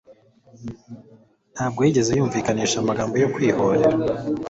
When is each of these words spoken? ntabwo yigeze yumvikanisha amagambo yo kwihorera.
ntabwo 1.53 1.79
yigeze 1.85 2.11
yumvikanisha 2.13 2.77
amagambo 2.79 3.13
yo 3.23 3.29
kwihorera. 3.33 3.87